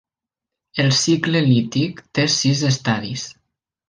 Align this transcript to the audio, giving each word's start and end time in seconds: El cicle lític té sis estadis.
El 0.83 0.87
cicle 0.99 1.41
lític 1.49 2.01
té 2.19 2.25
sis 2.37 2.65
estadis. 2.71 3.27